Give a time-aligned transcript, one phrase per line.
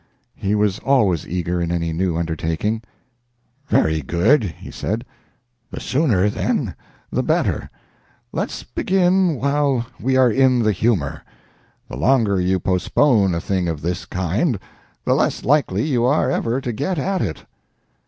[0.33, 2.81] He was always eager in any new undertaking.
[3.67, 5.05] "Very good," he said,
[5.69, 6.73] "the sooner, then,
[7.11, 7.69] the better.
[8.31, 11.21] Let's begin while we are in the humor.
[11.87, 14.57] The longer you postpone a thing of this kind,
[15.05, 17.45] the less likely you are ever to get at it."